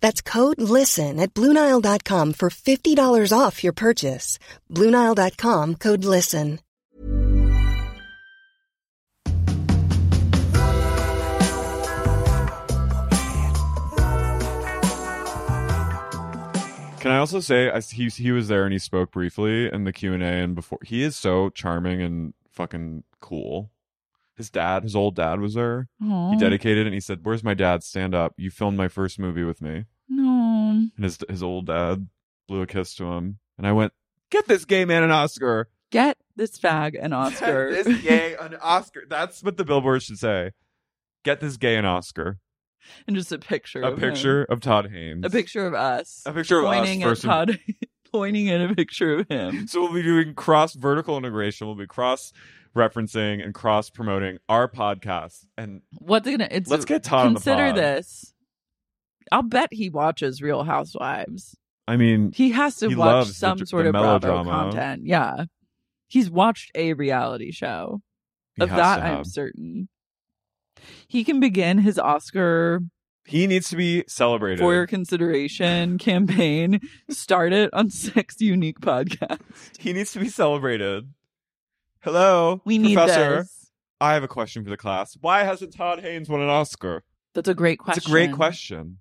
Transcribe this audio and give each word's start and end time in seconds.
That's 0.00 0.22
code 0.22 0.60
LISTEN 0.60 1.18
at 1.18 1.34
Bluenile.com 1.34 2.34
for 2.34 2.50
$50 2.50 3.38
off 3.38 3.64
your 3.64 3.72
purchase. 3.72 4.38
Bluenile.com 4.70 5.74
code 5.76 6.04
LISTEN. 6.04 6.60
Can 17.04 17.12
I 17.12 17.18
also 17.18 17.40
say 17.40 17.68
I, 17.68 17.80
he 17.80 18.08
he 18.08 18.32
was 18.32 18.48
there 18.48 18.64
and 18.64 18.72
he 18.72 18.78
spoke 18.78 19.10
briefly 19.10 19.70
in 19.70 19.84
the 19.84 19.92
Q 19.92 20.14
and 20.14 20.22
A 20.22 20.26
and 20.26 20.54
before 20.54 20.78
he 20.82 21.02
is 21.02 21.14
so 21.14 21.50
charming 21.50 22.00
and 22.00 22.32
fucking 22.50 23.04
cool. 23.20 23.70
His 24.36 24.50
dad, 24.50 24.82
his 24.82 24.96
old 24.96 25.14
dad, 25.14 25.40
was 25.40 25.54
there. 25.54 25.88
Aw. 26.02 26.30
He 26.32 26.36
dedicated 26.38 26.86
and 26.86 26.94
he 26.94 27.00
said, 27.00 27.20
"Where's 27.22 27.44
my 27.44 27.54
dad? 27.54 27.82
Stand 27.84 28.14
up! 28.14 28.34
You 28.36 28.50
filmed 28.50 28.76
my 28.76 28.88
first 28.88 29.18
movie 29.18 29.44
with 29.44 29.62
me." 29.62 29.84
No. 30.08 30.88
And 30.96 31.04
his 31.04 31.18
his 31.28 31.42
old 31.42 31.66
dad 31.66 32.08
blew 32.48 32.62
a 32.62 32.66
kiss 32.66 32.94
to 32.96 33.04
him, 33.12 33.38
and 33.56 33.66
I 33.66 33.72
went, 33.72 33.92
"Get 34.30 34.48
this 34.48 34.64
gay 34.64 34.84
man 34.84 35.02
an 35.04 35.10
Oscar! 35.12 35.68
Get 35.90 36.18
this 36.34 36.58
fag 36.58 36.98
an 37.00 37.12
Oscar. 37.12 37.70
Get 37.70 37.84
this 37.84 38.02
gay 38.02 38.34
an 38.40 38.56
Oscar!" 38.60 39.04
That's 39.08 39.42
what 39.42 39.56
the 39.56 39.64
billboard 39.64 40.02
should 40.02 40.18
say. 40.18 40.50
Get 41.24 41.40
this 41.40 41.56
gay 41.56 41.76
an 41.76 41.84
Oscar. 41.84 42.38
and 43.06 43.14
just 43.16 43.30
a 43.32 43.38
picture. 43.38 43.82
A 43.82 43.92
of 43.92 43.98
picture 44.00 44.40
Him. 44.42 44.46
of 44.50 44.60
Todd 44.60 44.90
Haynes. 44.90 45.24
A 45.24 45.30
picture 45.30 45.66
of 45.66 45.74
us. 45.74 46.22
A 46.26 46.32
picture 46.32 46.58
of 46.58 46.66
us 46.66 46.76
pointing 46.76 47.02
at 47.04 47.16
Todd. 47.18 47.58
pointing 48.12 48.50
at 48.50 48.60
a 48.68 48.74
picture 48.74 49.14
of 49.20 49.28
him. 49.28 49.66
So 49.66 49.80
we'll 49.80 49.92
be 49.94 50.02
doing 50.02 50.34
cross 50.34 50.74
vertical 50.74 51.16
integration. 51.16 51.66
We'll 51.66 51.76
be 51.76 51.86
cross 51.86 52.32
referencing 52.74 53.42
and 53.44 53.54
cross 53.54 53.90
promoting 53.90 54.38
our 54.48 54.68
podcast. 54.68 55.44
And 55.56 55.82
What's 55.98 56.26
it 56.26 56.32
gonna? 56.32 56.48
It's 56.50 56.70
Let's 56.70 56.84
get 56.84 57.02
Todd 57.02 57.26
on 57.26 57.34
the 57.34 57.40
Consider 57.40 57.72
this. 57.72 58.34
I'll 59.32 59.42
bet 59.42 59.68
he 59.72 59.88
watches 59.90 60.42
Real 60.42 60.64
Housewives. 60.64 61.56
I 61.88 61.96
mean, 61.96 62.32
He 62.32 62.50
has 62.52 62.76
to 62.76 62.88
He 62.88 62.94
watch 62.94 63.28
the- 63.28 63.34
some 63.34 63.58
the 63.58 63.66
sort 63.66 63.86
of 63.86 63.92
Bravo 63.92 64.44
content. 64.44 65.02
Yeah, 65.06 65.44
he's 66.08 66.30
watched 66.30 66.70
a 66.74 66.92
reality 66.94 67.52
show. 67.52 68.00
He 68.56 68.62
of 68.62 68.70
that, 68.70 69.02
I'm 69.02 69.24
certain. 69.24 69.88
He 71.08 71.24
can 71.24 71.40
begin 71.40 71.78
his 71.78 71.98
Oscar 71.98 72.80
he 73.26 73.46
needs 73.46 73.70
to 73.70 73.76
be 73.76 74.04
celebrated. 74.06 74.58
for 74.60 74.74
your 74.74 74.86
consideration 74.86 75.96
campaign. 75.98 76.80
Start 77.08 77.52
it 77.54 77.70
on 77.72 77.88
six 77.90 78.38
Unique 78.40 78.80
podcasts 78.80 79.78
he 79.78 79.92
needs 79.94 80.12
to 80.12 80.20
be 80.20 80.28
celebrated. 80.28 81.08
Hello, 82.04 82.60
We 82.66 82.76
need 82.76 82.94
professor. 82.96 83.36
this. 83.38 83.70
I 83.98 84.12
have 84.12 84.22
a 84.22 84.28
question 84.28 84.62
for 84.62 84.68
the 84.68 84.76
class. 84.76 85.16
Why 85.20 85.42
hasn't 85.44 85.72
Todd 85.74 86.00
Haynes 86.00 86.28
won 86.28 86.42
an 86.42 86.50
Oscar? 86.50 87.02
That's 87.32 87.48
a 87.48 87.54
great 87.54 87.78
question. 87.78 87.98
It's 87.98 88.06
a 88.06 88.10
great 88.10 88.32
question. 88.32 88.98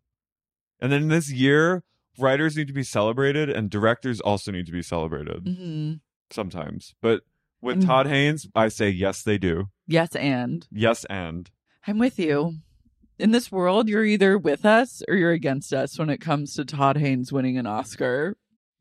And 0.79 0.89
then 0.89 1.09
this 1.09 1.29
year, 1.29 1.83
writers 2.17 2.55
need 2.55 2.67
to 2.67 2.73
be 2.73 2.83
celebrated, 2.83 3.49
and 3.49 3.69
directors 3.69 4.21
also 4.21 4.51
need 4.53 4.65
to 4.67 4.71
be 4.71 4.81
celebrated 4.81 5.43
hmm 5.45 5.93
sometimes. 6.31 6.95
But 7.01 7.23
with 7.61 7.75
And- 7.79 7.85
Todd 7.85 8.07
Haynes, 8.07 8.47
I 8.55 8.69
say 8.69 8.89
yes, 8.89 9.21
they 9.21 9.37
do. 9.37 9.65
Yes, 9.85 10.15
and 10.15 10.65
Yes, 10.71 11.05
and 11.09 11.51
I'm 11.85 11.99
with 11.99 12.17
you. 12.17 12.59
In 13.19 13.31
this 13.31 13.51
world, 13.51 13.89
you're 13.89 14.05
either 14.05 14.37
with 14.37 14.65
us 14.65 15.03
or 15.09 15.15
you're 15.15 15.31
against 15.31 15.73
us 15.73 15.99
when 15.99 16.09
it 16.09 16.21
comes 16.21 16.53
to 16.55 16.63
Todd 16.65 16.95
Haynes 16.97 17.31
winning 17.33 17.57
an 17.57 17.67
Oscar 17.67 18.37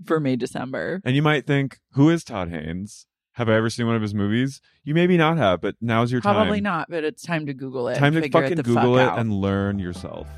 for 0.06 0.21
May 0.21 0.37
December. 0.37 1.03
And 1.04 1.15
you 1.16 1.22
might 1.22 1.44
think, 1.47 1.81
who 1.94 2.09
is 2.09 2.22
Todd 2.25 2.49
Haynes? 2.50 3.06
Have 3.34 3.48
I 3.48 3.54
ever 3.54 3.70
seen 3.70 3.87
one 3.87 3.97
of 3.97 4.03
his 4.03 4.15
movies? 4.15 4.60
You 4.84 4.94
maybe 4.94 5.16
not 5.16 5.38
have, 5.38 5.62
but 5.62 5.76
now's 5.81 6.12
your 6.12 6.20
time. 6.20 6.34
Probably 6.34 6.60
not, 6.60 6.88
but 6.91 7.03
it's 7.03 7.22
time 7.22 7.47
to 7.47 7.54
Google 7.54 7.88
it. 7.88 7.97
Time 7.97 8.12
to 8.12 8.28
fucking 8.28 8.59
it 8.59 8.65
Google 8.65 8.97
fuck 8.97 9.03
it 9.03 9.09
out. 9.12 9.19
and 9.19 9.32
learn 9.32 9.78
yourself. 9.78 10.28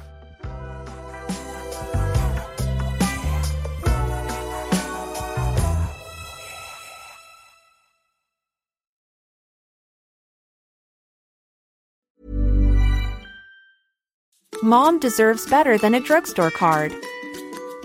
Mom 14.62 14.98
deserves 14.98 15.46
better 15.48 15.76
than 15.76 15.94
a 15.94 16.00
drugstore 16.00 16.50
card. 16.50 16.94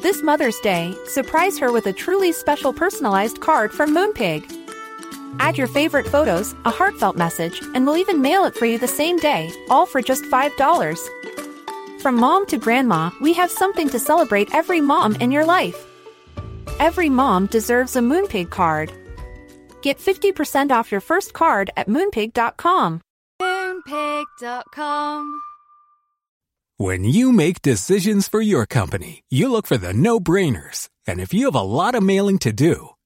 This 0.02 0.24
Mother's 0.24 0.58
Day, 0.59 0.96
surprise 1.08 1.58
her 1.58 1.74
with 1.74 1.88
a 1.88 1.94
truly 1.94 2.31
special 2.31 2.72
personalized 2.72 3.42
card 3.42 3.74
from 3.74 3.94
Moonpig. 3.94 4.59
Add 5.40 5.58
your 5.58 5.68
favorite 5.68 6.08
photos, 6.08 6.54
a 6.66 6.72
heartfelt 6.72 7.16
message, 7.16 7.62
and 7.76 7.86
we'll 7.86 7.98
even 7.98 8.22
mail 8.22 8.46
it 8.46 8.56
for 8.56 8.66
you 8.66 8.78
the 8.78 8.88
same 8.88 9.18
day, 9.18 9.52
all 9.70 9.86
for 9.86 10.02
just 10.02 10.24
$5. 10.26 12.02
From 12.02 12.16
mom 12.16 12.46
to 12.48 12.58
grandma, 12.58 13.12
we 13.22 13.34
have 13.34 13.52
something 13.52 13.90
to 13.90 14.00
celebrate 14.00 14.54
every 14.56 14.81
mom 14.81 15.16
in 15.16 15.31
your 15.31 15.46
life. 15.46 15.86
Every 16.80 17.10
mom 17.10 17.48
deserves 17.48 17.96
a 17.96 18.00
Moonpig 18.00 18.50
card. 18.50 18.92
Get 19.81 20.00
50% 20.00 20.72
off 20.72 20.92
your 20.92 21.02
first 21.02 21.34
card 21.34 21.72
at 21.75 21.88
moonpig.com. 21.88 23.02
Moonpig.com. 23.42 25.42
When 26.78 27.04
you 27.04 27.34
make 27.34 27.62
decisions 27.62 28.30
for 28.30 28.40
your 28.40 28.66
company, 28.66 29.24
you 29.30 29.52
look 29.52 29.68
for 29.68 29.78
the 29.78 29.94
no-brainers. 29.94 30.88
And 31.06 31.20
if 31.20 31.34
you 31.34 31.46
have 31.46 31.56
a 31.56 31.62
lot 31.62 31.96
of 31.96 32.04
mailing 32.04 32.40
to 32.40 32.54
do, 32.54 32.90